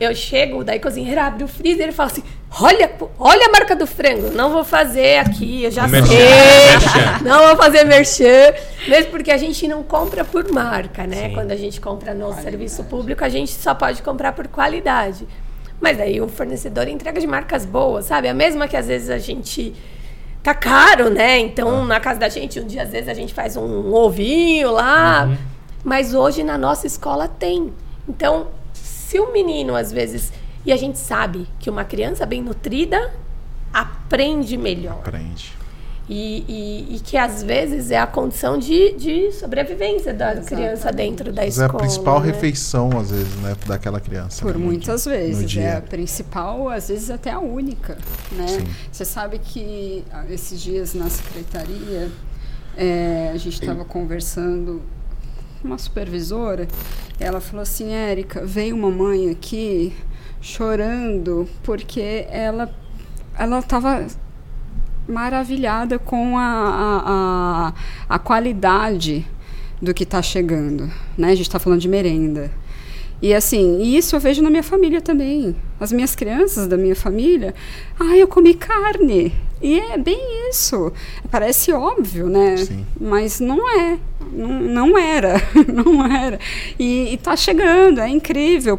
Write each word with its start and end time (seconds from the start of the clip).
eu 0.00 0.14
chego, 0.14 0.64
daí 0.64 0.78
a 0.78 0.80
cozinheira 0.80 1.24
abre 1.24 1.44
o 1.44 1.48
freezer 1.48 1.90
e 1.90 1.92
fala 1.92 2.10
assim: 2.10 2.22
olha, 2.58 2.90
olha 3.18 3.46
a 3.48 3.50
marca 3.50 3.76
do 3.76 3.86
frango, 3.86 4.30
não 4.30 4.50
vou 4.50 4.64
fazer 4.64 5.18
aqui, 5.18 5.64
eu 5.64 5.70
já 5.70 5.86
merchan, 5.86 6.08
sei. 6.08 6.70
Merchan. 6.70 7.18
Não 7.28 7.48
vou 7.48 7.56
fazer 7.56 7.84
merchan. 7.84 8.54
Mesmo 8.88 9.10
porque 9.10 9.30
a 9.30 9.36
gente 9.36 9.68
não 9.68 9.82
compra 9.82 10.24
por 10.24 10.50
marca, 10.50 11.06
né? 11.06 11.28
Sim. 11.28 11.34
Quando 11.34 11.52
a 11.52 11.56
gente 11.56 11.82
compra 11.82 12.14
no 12.14 12.28
qualidade. 12.28 12.42
serviço 12.50 12.84
público, 12.84 13.22
a 13.22 13.28
gente 13.28 13.50
só 13.50 13.74
pode 13.74 14.02
comprar 14.02 14.32
por 14.32 14.48
qualidade. 14.48 15.28
Mas 15.78 16.00
aí 16.00 16.18
o 16.18 16.28
fornecedor 16.28 16.88
entrega 16.88 17.20
de 17.20 17.26
marcas 17.26 17.66
boas, 17.66 18.06
sabe? 18.06 18.26
A 18.26 18.32
mesma 18.32 18.66
que 18.66 18.78
às 18.78 18.86
vezes 18.86 19.10
a 19.10 19.18
gente 19.18 19.74
tá 20.42 20.54
caro, 20.54 21.10
né? 21.10 21.38
Então, 21.40 21.82
ah. 21.82 21.84
na 21.84 22.00
casa 22.00 22.18
da 22.18 22.30
gente, 22.30 22.58
um 22.58 22.66
dia 22.66 22.84
às 22.84 22.90
vezes 22.90 23.08
a 23.10 23.14
gente 23.14 23.34
faz 23.34 23.54
um 23.54 23.92
ovinho 23.92 24.70
lá, 24.70 25.26
uhum. 25.26 25.36
mas 25.84 26.14
hoje 26.14 26.42
na 26.42 26.56
nossa 26.56 26.86
escola 26.86 27.28
tem. 27.28 27.70
Então, 28.08 28.48
se 29.04 29.20
o 29.20 29.32
menino, 29.32 29.74
às 29.76 29.92
vezes. 29.92 30.32
E 30.64 30.72
a 30.72 30.76
gente 30.76 30.98
sabe 30.98 31.46
que 31.58 31.68
uma 31.68 31.84
criança 31.84 32.24
bem 32.24 32.42
nutrida 32.42 33.12
aprende 33.72 34.56
melhor. 34.56 34.98
Aprende. 34.98 35.52
E, 36.06 36.44
e, 36.46 36.96
e, 36.96 37.00
que 37.00 37.16
às 37.16 37.42
vezes 37.42 37.90
é 37.90 37.98
a 37.98 38.06
condição 38.06 38.58
de, 38.58 38.92
de 38.92 39.32
sobrevivência 39.32 40.12
da 40.12 40.32
Exatamente. 40.32 40.54
criança 40.54 40.92
dentro 40.92 41.32
da 41.32 41.46
escola. 41.46 41.66
É 41.66 41.70
a 41.70 41.78
principal 41.78 42.20
né? 42.20 42.26
refeição, 42.26 42.98
às 42.98 43.10
vezes, 43.10 43.34
né, 43.36 43.56
daquela 43.66 43.98
criança. 43.98 44.42
Por 44.42 44.58
né, 44.58 44.64
muitas 44.64 45.04
dia, 45.04 45.12
vezes. 45.12 45.56
É 45.56 45.76
a 45.76 45.80
principal, 45.80 46.68
às 46.68 46.88
vezes 46.88 47.10
até 47.10 47.30
a 47.30 47.38
única. 47.38 47.96
Né? 48.32 48.46
Você 48.92 49.04
sabe 49.04 49.38
que 49.38 50.04
ah, 50.12 50.26
esses 50.28 50.60
dias 50.60 50.92
na 50.92 51.08
secretaria 51.08 52.10
é, 52.76 53.30
a 53.32 53.38
gente 53.38 53.60
estava 53.60 53.82
conversando 53.84 54.82
uma 55.64 55.78
supervisora 55.78 56.68
ela 57.18 57.40
falou 57.40 57.62
assim, 57.62 57.92
Érica, 57.92 58.44
veio 58.44 58.76
uma 58.76 58.90
mãe 58.90 59.30
aqui 59.30 59.92
chorando 60.40 61.48
porque 61.62 62.26
ela 62.28 62.74
ela 63.36 63.58
estava 63.58 64.06
maravilhada 65.08 65.98
com 65.98 66.38
a, 66.38 66.42
a, 66.42 67.02
a, 67.08 68.14
a 68.14 68.18
qualidade 68.18 69.26
do 69.82 69.92
que 69.92 70.04
está 70.04 70.22
chegando. 70.22 70.90
Né? 71.18 71.28
A 71.28 71.34
gente 71.34 71.46
está 71.46 71.58
falando 71.58 71.80
de 71.80 71.88
merenda. 71.88 72.50
E 73.22 73.32
assim, 73.32 73.82
isso 73.82 74.14
eu 74.14 74.20
vejo 74.20 74.42
na 74.42 74.50
minha 74.50 74.62
família 74.62 75.00
também. 75.00 75.56
As 75.80 75.92
minhas 75.92 76.14
crianças 76.14 76.66
da 76.66 76.76
minha 76.76 76.96
família, 76.96 77.54
ah, 77.98 78.16
eu 78.16 78.28
comi 78.28 78.54
carne. 78.54 79.32
E 79.62 79.80
é 79.80 79.96
bem 79.96 80.48
isso. 80.50 80.92
Parece 81.30 81.72
óbvio, 81.72 82.28
né? 82.28 82.56
Sim. 82.58 82.84
Mas 83.00 83.40
não 83.40 83.68
é. 83.80 83.98
Não, 84.32 84.60
não 84.60 84.98
era. 84.98 85.36
não 85.72 86.04
era. 86.04 86.38
E 86.78 87.14
está 87.14 87.34
chegando, 87.34 88.00
é 88.00 88.08
incrível. 88.08 88.72